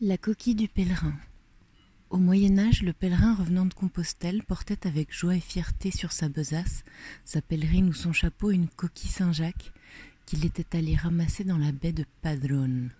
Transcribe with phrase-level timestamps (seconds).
[0.00, 1.14] La coquille du pèlerin.
[2.10, 6.28] Au Moyen Âge, le pèlerin revenant de Compostelle portait avec joie et fierté sur sa
[6.28, 6.84] besace,
[7.24, 9.72] sa pèlerine ou son chapeau une coquille Saint-Jacques
[10.24, 12.90] qu'il était allé ramasser dans la baie de Padrone.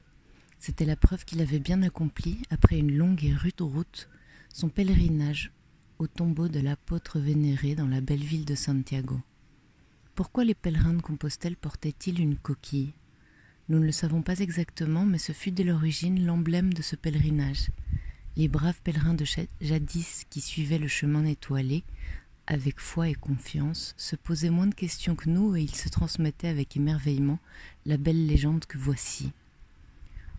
[0.59, 4.09] C'était la preuve qu'il avait bien accompli, après une longue et rude route,
[4.53, 5.53] son pèlerinage
[6.01, 9.21] au tombeau de l'apôtre vénéré dans la belle ville de Santiago.
[10.17, 12.93] Pourquoi les pèlerins de Compostelle portaient-ils une coquille?
[13.69, 17.69] Nous ne le savons pas exactement, mais ce fut dès l'origine l'emblème de ce pèlerinage.
[18.37, 19.27] Les braves pèlerins de
[19.61, 21.85] jadis qui suivaient le chemin étoilé,
[22.47, 26.49] avec foi et confiance, se posaient moins de questions que nous et ils se transmettaient
[26.49, 27.39] avec émerveillement
[27.85, 29.33] la belle légende que voici.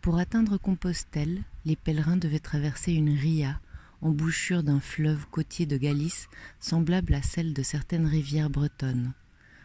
[0.02, 3.60] Pour atteindre Compostelle, les pèlerins devaient traverser une ria,
[4.02, 9.14] embouchure d'un fleuve côtier de Galice, semblable à celle de certaines rivières bretonnes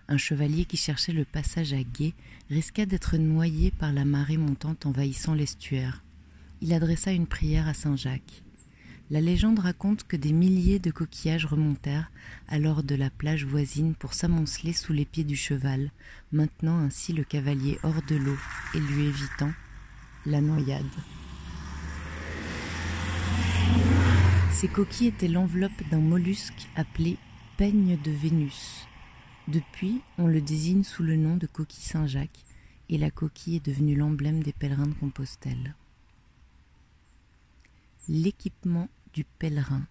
[0.08, 2.14] un chevalier qui cherchait le passage à gué
[2.50, 6.02] risqua d'être noyé par la marée montante envahissant l'estuaire.
[6.60, 8.42] Il adressa une prière à Saint Jacques.
[9.10, 12.10] La légende raconte que des milliers de coquillages remontèrent
[12.48, 15.90] alors de la plage voisine pour s'amonceler sous les pieds du cheval,
[16.32, 18.38] maintenant ainsi le cavalier hors de l'eau
[18.74, 19.52] et lui évitant
[20.24, 20.84] la noyade.
[24.52, 27.18] Ces coquilles étaient l'enveloppe d'un mollusque appelé
[27.58, 28.86] peigne de Vénus.
[29.46, 32.44] Depuis, on le désigne sous le nom de coquille Saint-Jacques,
[32.88, 35.74] et la coquille est devenue l'emblème des pèlerins de Compostelle.
[38.08, 39.82] L'équipement du pèlerin.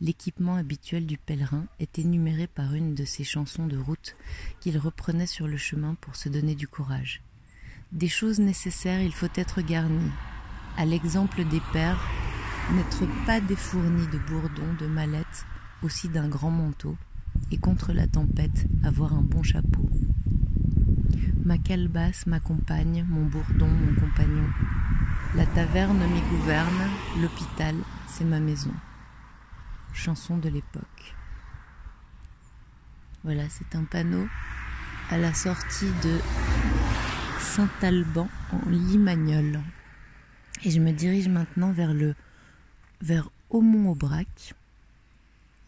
[0.00, 4.16] L'équipement habituel du pèlerin est énuméré par une de ses chansons de route
[4.60, 7.22] qu'il reprenait sur le chemin pour se donner du courage.
[7.92, 10.10] Des choses nécessaires, il faut être garni.
[10.76, 12.04] À l'exemple des pères,
[12.72, 15.46] n'être pas défourni de bourdons, de mallettes,
[15.82, 16.96] aussi d'un grand manteau,
[17.50, 19.88] et contre la tempête avoir un bon chapeau.
[21.44, 24.48] Ma calebasse m'accompagne, mon bourdon, mon compagnon.
[25.34, 27.76] La taverne m'y gouverne, l'hôpital,
[28.08, 28.72] c'est ma maison.
[29.92, 31.14] Chanson de l'époque.
[33.22, 34.26] Voilà, c'est un panneau
[35.10, 36.18] à la sortie de
[37.38, 39.60] Saint-Alban en Limagnol.
[40.64, 42.14] Et je me dirige maintenant vers le
[43.00, 44.54] vers Aumont-Aubrac,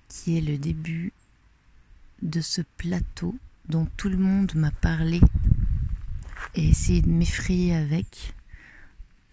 [0.09, 1.13] qui est le début
[2.23, 5.21] de ce plateau dont tout le monde m'a parlé
[6.55, 8.35] et essayé de m'effrayer avec.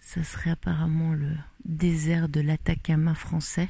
[0.00, 1.32] Ça serait apparemment le
[1.64, 3.68] désert de l'Atacama français.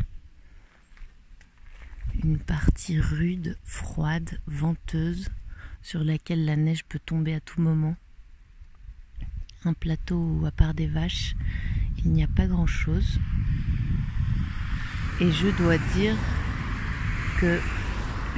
[2.23, 5.31] Une partie rude, froide, venteuse,
[5.83, 7.97] sur laquelle la neige peut tomber à tout moment.
[9.65, 11.37] Un plateau où, à part des vaches,
[11.99, 13.21] il n'y a pas grand-chose.
[15.21, 16.17] Et je dois dire
[17.41, 17.61] que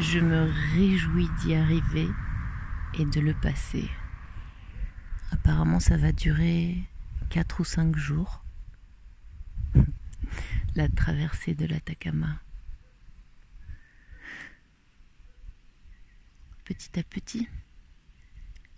[0.01, 2.09] je me réjouis d'y arriver
[2.95, 3.89] et de le passer.
[5.33, 6.85] Apparemment, ça va durer
[7.31, 8.45] 4 ou 5 jours.
[10.77, 12.41] La traversée de l'Atacama.
[16.65, 17.49] Petit à petit.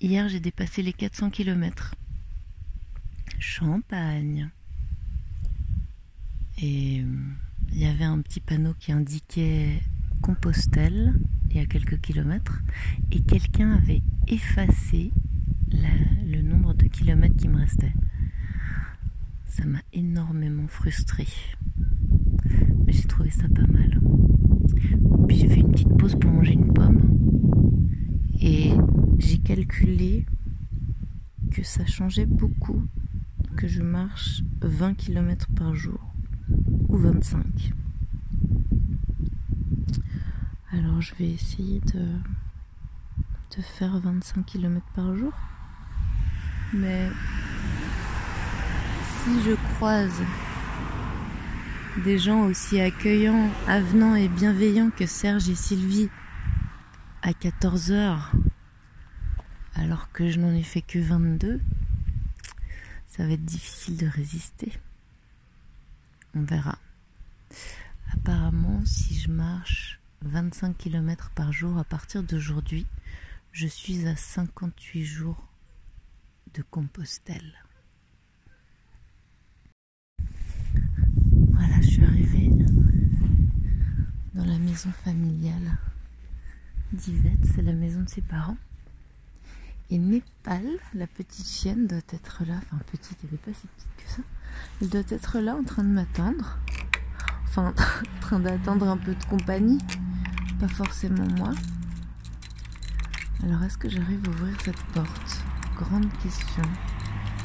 [0.01, 1.95] Hier, j'ai dépassé les 400 km.
[3.39, 4.51] Champagne.
[6.59, 7.35] Et euh,
[7.73, 9.83] il y avait un petit panneau qui indiquait
[10.21, 11.15] Compostelle,
[11.51, 12.63] il y a quelques kilomètres,
[13.11, 15.13] et quelqu'un avait effacé
[15.73, 17.93] le nombre de kilomètres qui me restait.
[19.47, 21.27] Ça m'a énormément frustré.
[22.87, 24.01] Mais j'ai trouvé ça pas mal.
[25.29, 27.19] Puis j'ai fait une petite pause pour manger une pomme.
[28.41, 28.73] Et
[29.19, 30.27] j'ai calculé
[31.51, 32.83] que ça changeait beaucoup
[33.57, 36.01] que je marche 20 km par jour
[36.89, 37.73] ou 25.
[40.73, 42.07] Alors je vais essayer de,
[43.57, 45.33] de faire 25 km par jour.
[46.73, 47.09] Mais
[49.23, 50.23] si je croise
[52.05, 56.09] des gens aussi accueillants, avenants et bienveillants que Serge et Sylvie
[57.23, 58.31] à 14 heures,
[59.75, 61.61] alors que je n'en ai fait que 22,
[63.09, 64.73] ça va être difficile de résister.
[66.37, 66.79] On verra.
[68.13, 72.87] Apparemment, si je marche 25 km par jour à partir d'aujourd'hui.
[73.53, 75.49] Je suis à 58 jours
[76.55, 77.65] de Compostelle.
[81.53, 82.51] Voilà, je suis arrivée
[84.35, 85.79] dans la maison familiale
[86.93, 88.57] d'Yvette, c'est la maison de ses parents.
[89.91, 90.65] Et Népal,
[90.95, 92.55] la petite chienne, doit être là.
[92.57, 94.23] Enfin, petite, elle n'est pas si petite que ça.
[94.81, 96.59] Elle doit être là en train de m'attendre.
[97.45, 97.75] Enfin,
[98.17, 99.79] en train d'attendre un peu de compagnie
[100.61, 101.53] pas forcément moi.
[103.43, 105.43] Alors est-ce que j'arrive à ouvrir cette porte?
[105.77, 106.63] Grande question.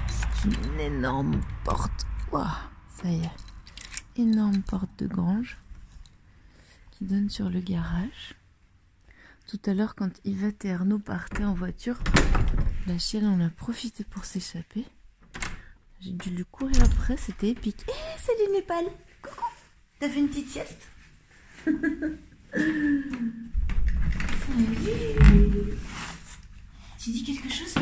[0.09, 2.05] C'est une énorme porte.
[2.89, 3.31] Ça y est.
[4.17, 5.57] Énorme porte de grange
[6.91, 8.35] qui donne sur le garage.
[9.47, 11.97] Tout à l'heure, quand Yvette et Arnaud partaient en voiture,
[12.87, 14.85] la chienne en a profité pour s'échapper.
[16.01, 17.85] J'ai dû lui courir après, c'était épique.
[17.87, 18.85] Hé, eh, salut Népal
[19.21, 19.45] Coucou
[19.99, 20.89] T'as fait une petite sieste
[26.97, 27.75] Tu dis quelque chose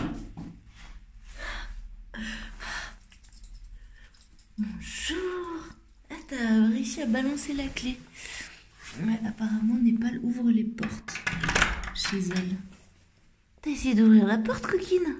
[4.57, 5.17] Bonjour
[6.09, 6.15] Ah,
[7.03, 7.97] à balancer la clé.
[9.03, 11.19] Mais apparemment, Népal ouvre les portes
[11.93, 12.55] chez elle.
[13.61, 15.17] T'as essayé d'ouvrir la porte, coquine?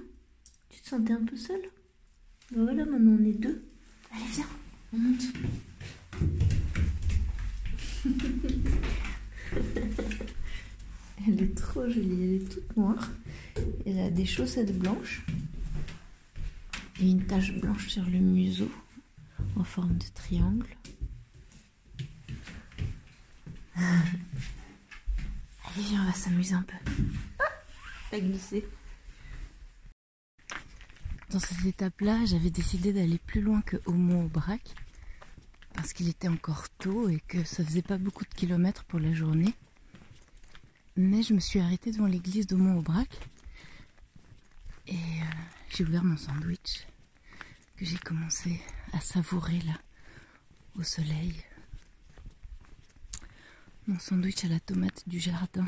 [0.70, 1.60] Tu te sentais un peu seule?
[2.52, 3.62] Ben Voilà, maintenant on est deux.
[4.12, 4.46] Allez, viens,
[4.94, 5.24] on monte.
[11.26, 13.10] elle est trop jolie, elle est toute noire.
[13.84, 15.26] Elle a des chaussettes blanches
[17.02, 18.70] et une tache blanche sur le museau
[19.56, 20.76] en forme de triangle.
[23.76, 23.84] Allez,
[25.76, 26.76] viens, on va s'amuser un peu.
[28.12, 28.64] Ah, glissé.
[31.30, 34.62] Dans cette étape-là, j'avais décidé d'aller plus loin que Homo-au-Brac
[35.74, 39.12] parce qu'il était encore tôt et que ça faisait pas beaucoup de kilomètres pour la
[39.12, 39.52] journée.
[40.96, 43.08] Mais je me suis arrêtée devant l'église d'Aumont-Aubrac
[44.86, 45.24] et euh,
[45.70, 46.86] j'ai ouvert mon sandwich
[47.76, 48.60] que j'ai commencé
[48.92, 49.74] à savourer là
[50.78, 51.34] au soleil.
[53.86, 55.66] Mon sandwich à la tomate du jardin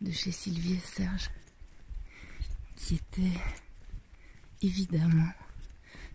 [0.00, 1.30] de chez Sylvie et Serge
[2.74, 3.38] qui était
[4.60, 5.30] évidemment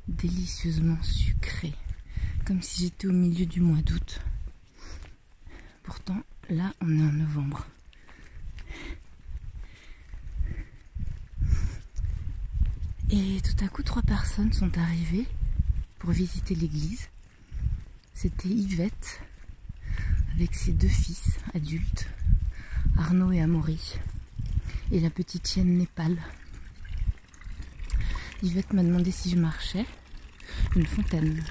[0.09, 1.73] délicieusement sucré
[2.45, 4.19] comme si j'étais au milieu du mois d'août.
[5.83, 7.65] Pourtant, là, on est en novembre.
[13.09, 15.27] Et tout à coup, trois personnes sont arrivées
[15.99, 17.07] pour visiter l'église.
[18.13, 19.21] C'était Yvette
[20.37, 22.07] avec ses deux fils adultes,
[22.95, 23.95] Arnaud et Amaury,
[24.91, 26.15] et la petite chienne Népal.
[28.43, 29.85] Yvette m'a demandé si je marchais.
[30.75, 31.43] Une fontaine.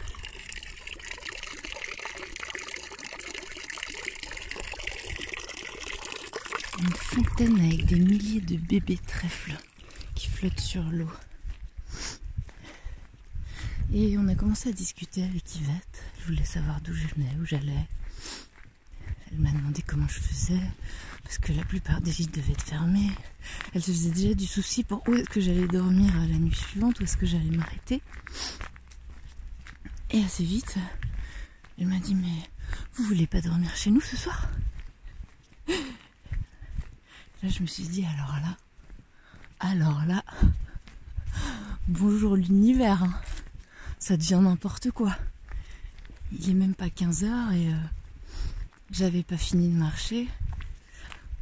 [6.79, 9.59] Une fontaine avec des milliers de bébés trèfles
[10.15, 11.11] qui flottent sur l'eau.
[13.93, 16.05] Et on a commencé à discuter avec Yvette.
[16.21, 17.89] Je voulais savoir d'où je venais, où j'allais.
[19.37, 20.61] Elle m'a demandé comment je faisais,
[21.23, 23.11] parce que la plupart des gîtes devaient être fermés.
[23.75, 26.99] Elle se faisait déjà du souci pour où est-ce que j'allais dormir la nuit suivante,
[27.01, 28.01] où est-ce que j'allais m'arrêter.
[30.11, 30.77] Et assez vite,
[31.79, 32.49] elle m'a dit Mais
[32.95, 34.49] vous voulez pas dormir chez nous ce soir?
[35.69, 38.57] Là, je me suis dit Alors là,
[39.61, 40.25] alors là,
[41.89, 43.03] bonjour l'univers.
[43.03, 43.21] Hein
[43.99, 45.15] ça devient n'importe quoi.
[46.33, 47.77] Il est même pas 15 heures et euh,
[48.91, 50.29] j'avais pas fini de marcher.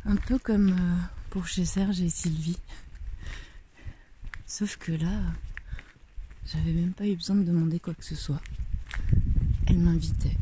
[0.04, 0.96] Un peu comme euh,
[1.30, 2.58] pour chez Serge et Sylvie.
[4.46, 5.20] Sauf que là,
[6.46, 8.40] j'avais même pas eu besoin de demander quoi que ce soit.
[9.66, 10.36] Elle m'invitait.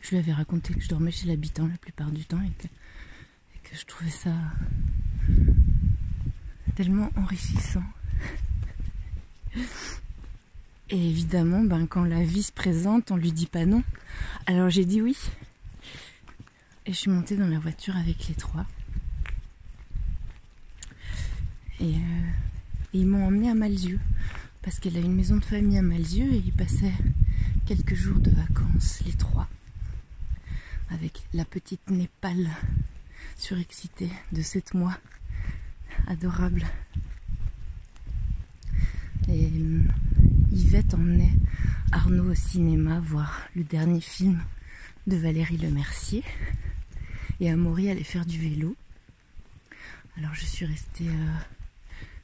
[0.00, 2.66] Je lui avais raconté que je dormais chez l'habitant la plupart du temps et que,
[2.66, 4.34] et que je trouvais ça
[6.74, 7.84] tellement enrichissant.
[10.92, 13.82] Et évidemment, ben, quand la vie se présente, on lui dit pas non.
[14.46, 15.16] Alors j'ai dit oui.
[16.84, 18.66] Et je suis montée dans la voiture avec les trois.
[21.80, 22.30] Et, euh,
[22.92, 23.98] ils m'ont emmené à Malzieu.
[24.60, 26.92] Parce qu'elle a une maison de famille à Malzieu et ils passaient
[27.64, 29.48] quelques jours de vacances, les trois.
[30.90, 32.50] Avec la petite Népal
[33.38, 34.98] surexcitée de 7 mois.
[36.06, 36.66] Adorable.
[39.28, 39.48] Et
[40.54, 41.32] Yvette emmenait
[41.92, 44.38] Arnaud au cinéma voir le dernier film
[45.06, 46.22] de Valérie Lemercier.
[47.40, 48.76] Et Amaury allait faire du vélo.
[50.18, 51.34] Alors je suis restée, euh,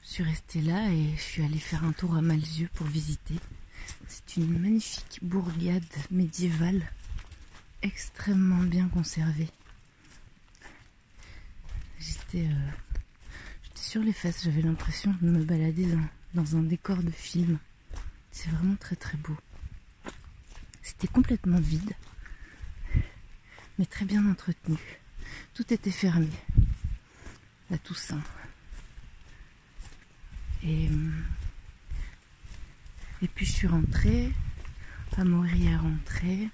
[0.03, 3.37] je là et je suis allée faire un tour à Malzieu pour visiter.
[4.07, 6.83] C'est une magnifique bourgade médiévale
[7.81, 9.49] extrêmement bien conservée.
[11.99, 12.71] J'étais euh,
[13.75, 15.87] sur les fesses, j'avais l'impression de me balader
[16.35, 17.59] dans un décor de film.
[18.41, 19.37] C'est vraiment très très beau.
[20.81, 21.93] C'était complètement vide,
[23.81, 24.79] mais très bien entretenu.
[25.55, 26.31] Tout était fermé.
[27.69, 28.23] La Toussaint.
[30.63, 30.89] Et,
[33.23, 34.33] et puis je suis rentrée.
[35.17, 36.49] Amaury est rentrée.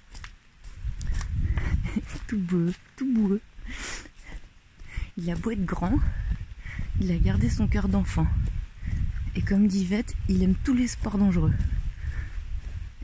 [2.27, 3.39] tout beau, tout beau.
[5.17, 5.99] Il a beau être grand,
[6.99, 8.25] il a gardé son cœur d'enfant.
[9.35, 11.53] Et comme dit Vette, il aime tous les sports dangereux.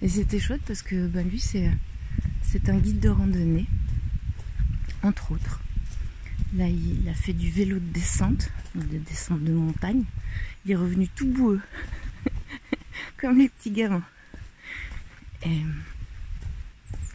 [0.01, 3.67] Et c'était chouette parce que ben, lui, c'est un guide de randonnée,
[5.03, 5.61] entre autres.
[6.55, 10.03] Là, il a fait du vélo de descente, de descente de montagne.
[10.65, 11.61] Il est revenu tout boueux,
[13.17, 14.03] comme les petits gamins.
[15.45, 15.65] Et il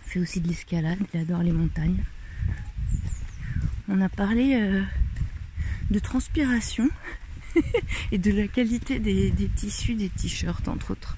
[0.04, 2.04] fait aussi de l'escalade, il adore les montagnes.
[3.88, 4.82] On a parlé euh,
[5.90, 6.88] de transpiration
[8.12, 11.16] et de la qualité des, tissus des t-shirts, entre autres.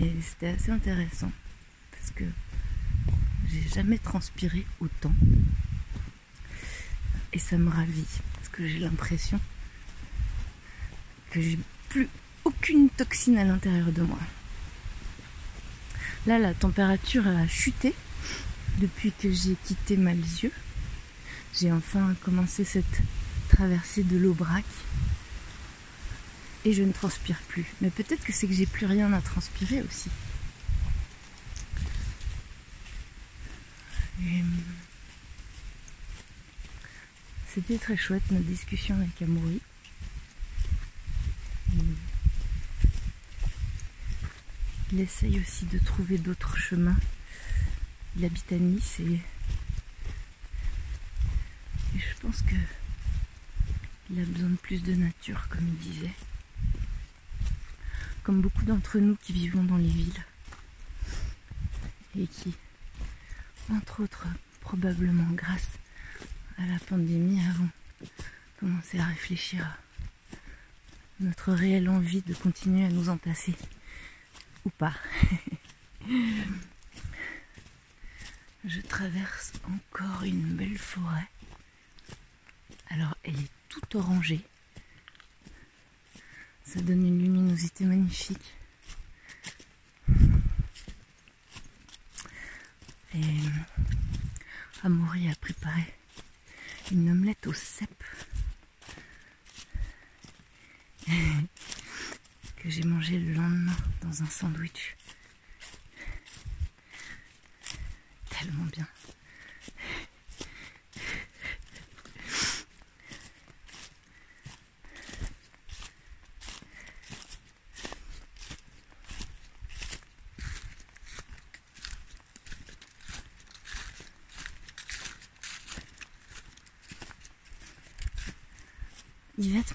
[0.00, 1.32] Et c'était assez intéressant
[1.92, 2.24] parce que
[3.50, 5.14] j'ai jamais transpiré autant.
[7.32, 9.40] Et ça me ravit parce que j'ai l'impression
[11.30, 11.58] que j'ai
[11.88, 12.08] plus
[12.44, 14.18] aucune toxine à l'intérieur de moi.
[16.26, 17.94] Là, la température a chuté
[18.78, 20.52] depuis que j'ai quitté Malzieu.
[21.54, 23.00] J'ai enfin commencé cette
[23.56, 24.64] traversée de l'Aubrac
[26.66, 27.64] et je ne transpire plus.
[27.80, 30.10] Mais peut-être que c'est que j'ai plus rien à transpirer aussi.
[37.54, 39.62] C'était très chouette notre discussion avec Amaury.
[44.92, 46.96] Il essaye aussi de trouver d'autres chemins.
[48.16, 49.20] Il habite à Nice et,
[51.94, 52.54] et je pense que
[54.10, 56.14] il a besoin de plus de nature, comme il disait.
[58.22, 60.24] Comme beaucoup d'entre nous qui vivons dans les villes.
[62.18, 62.54] Et qui,
[63.70, 64.26] entre autres,
[64.60, 65.78] probablement grâce
[66.58, 67.68] à la pandémie, avons
[68.58, 69.76] commencé à réfléchir à
[71.20, 73.54] notre réelle envie de continuer à nous entasser.
[74.64, 74.94] Ou pas.
[78.64, 81.28] Je traverse encore une belle forêt.
[82.88, 84.40] Alors, elle est tout orangé.
[86.64, 88.54] Ça donne une luminosité magnifique.
[93.14, 93.40] Et
[94.82, 95.94] Amaury a préparé
[96.92, 98.04] une omelette au cèpe
[101.06, 104.96] que j'ai mangé le lendemain dans un sandwich.
[108.28, 108.86] Tellement bien.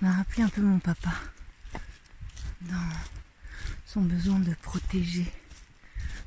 [0.02, 1.14] M'a rappelé un peu mon papa
[2.62, 2.90] dans
[3.86, 5.32] son besoin de protéger,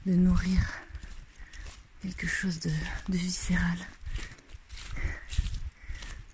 [0.07, 0.61] de nourrir
[2.01, 2.71] quelque chose de,
[3.11, 3.77] viscéral.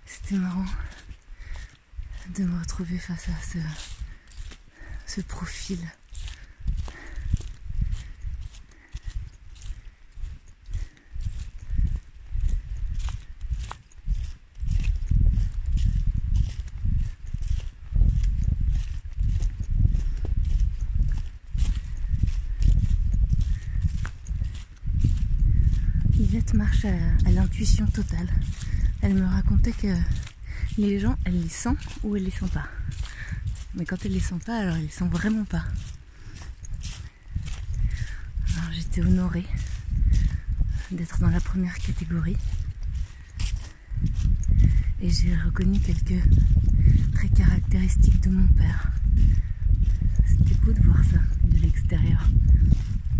[0.07, 0.67] C'était marrant
[2.29, 3.59] de me retrouver face à
[5.07, 5.81] ce profil
[26.84, 28.28] à, l'intuition totale.
[29.02, 29.94] Elle me racontait que
[30.78, 32.66] les gens, elle les sent ou elle les sent pas.
[33.74, 35.64] Mais quand elle les sent pas, alors elle les sent vraiment pas.
[38.56, 39.46] Alors j'étais honorée
[40.90, 42.36] d'être dans la première catégorie.
[45.00, 46.22] Et j'ai reconnu quelques
[47.14, 48.92] traits caractéristiques de mon père.
[50.26, 52.28] C'était beau de voir ça de l'extérieur.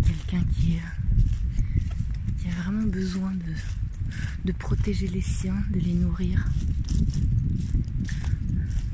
[0.05, 1.00] Quelqu'un qui est a
[2.71, 3.53] besoin de,
[4.45, 6.45] de protéger les siens, de les nourrir,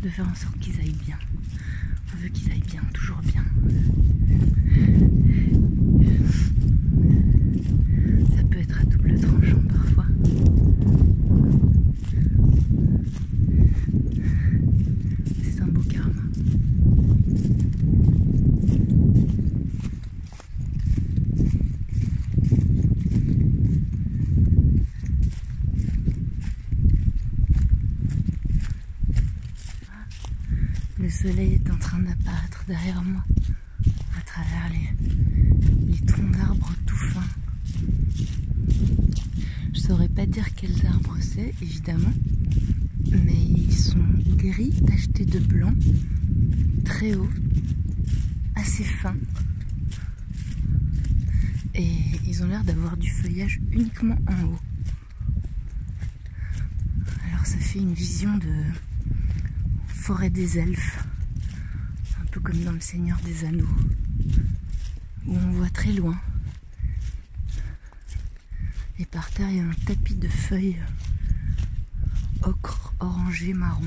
[0.03, 1.17] de faire en sorte qu'ils aillent bien.
[2.13, 3.43] On veut qu'ils aillent bien, toujours bien.
[8.35, 10.05] Ça peut être à double tranchant parfois.
[15.43, 16.21] C'est un beau karma.
[30.99, 33.23] Le soleil est en train d'apparaître derrière moi,
[34.17, 37.27] à travers les, troncs d'arbres tout fins.
[39.75, 42.13] Je saurais pas dire quels arbres c'est, évidemment,
[43.11, 44.03] mais ils sont
[44.37, 45.73] gris tachetés de blanc,
[46.83, 47.29] très hauts,
[48.55, 49.17] assez fins.
[51.75, 51.91] Et
[52.25, 54.59] ils ont l'air d'avoir du feuillage uniquement en haut.
[57.27, 58.51] Alors ça fait une vision de
[60.07, 61.03] forêt des elfes
[62.41, 63.67] comme dans le Seigneur des Anneaux.
[65.25, 66.17] où on voit très loin.
[68.99, 70.77] Et par terre, il y a un tapis de feuilles
[72.43, 73.83] ocre, orangé, marron.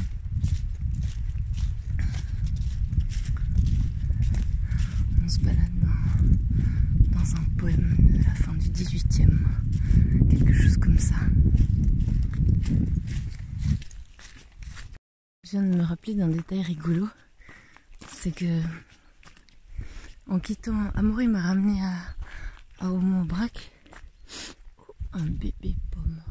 [5.25, 9.39] On se balade dans, dans un poème de la fin du 18e,
[10.29, 11.17] quelque chose comme ça.
[15.51, 17.09] Je viens de me rappeler d'un détail rigolo,
[18.13, 18.61] c'est que
[20.29, 22.91] en quittant Amaury m'a ramené à, à
[23.25, 23.73] Brac
[25.15, 26.23] un bébé pomme.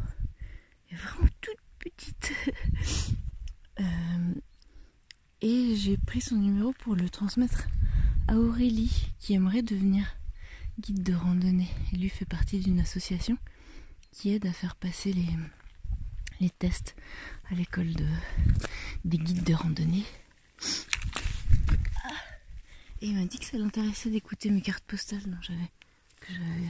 [0.91, 2.33] est vraiment toute petite.
[3.81, 4.33] Euh,
[5.39, 7.69] et j'ai pris son numéro pour le transmettre
[8.27, 10.17] à Aurélie qui aimerait devenir
[10.81, 11.69] guide de randonnée.
[11.93, 13.37] Lui fait partie d'une association
[14.11, 15.29] qui aide à faire passer les,
[16.39, 16.95] les tests
[17.51, 18.07] à l'école de,
[19.05, 20.05] des guides de randonnée.
[23.01, 25.71] Et il m'a dit que ça l'intéressait d'écouter mes cartes postales dont j'avais,
[26.19, 26.69] que j'avais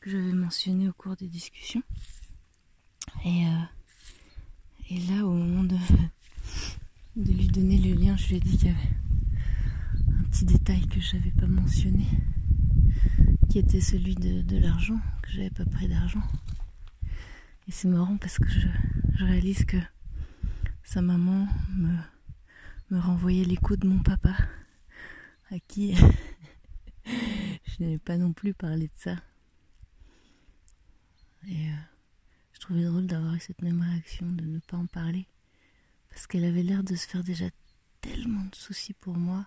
[0.00, 1.82] que mentionné au cours des discussions.
[3.24, 5.76] Et, euh, là, au moment de,
[7.16, 8.88] de lui donner le lien, je lui ai dit qu'il y avait
[10.18, 12.06] un petit détail que je n'avais pas mentionné,
[13.48, 16.22] qui était celui de, l'argent, que j'avais pas pris d'argent.
[17.70, 18.66] Et c'est marrant parce que je,
[19.24, 19.76] réalise que
[20.82, 21.96] sa maman me,
[22.90, 24.36] me renvoyait l'écho de mon papa,
[25.52, 25.94] à qui
[27.04, 27.12] je
[27.78, 29.14] n'avais pas non plus parlé de ça.
[31.46, 31.76] Et euh,
[32.54, 35.28] je trouvais drôle d'avoir eu cette même réaction, de ne pas en parler.
[36.08, 37.46] Parce qu'elle avait l'air de se faire déjà
[38.00, 39.46] tellement de soucis pour moi.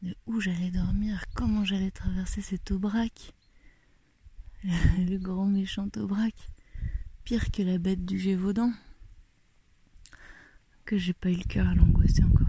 [0.00, 3.34] De où j'allais dormir, comment j'allais traverser cet aubrac.
[4.64, 6.32] Le grand méchant aubrac.
[7.26, 8.70] Pire que la bête du Gévaudan.
[10.84, 12.45] Que j'ai pas eu le cœur à l'angoisser encore